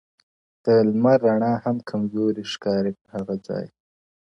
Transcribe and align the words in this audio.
د 0.65 0.65
لمر 0.91 1.17
رڼا 1.27 1.53
هم 1.63 1.77
کمزورې 1.89 2.43
ښکاري 2.53 2.91
په 2.99 3.05
هغه 3.15 3.35
ځای, 3.47 3.65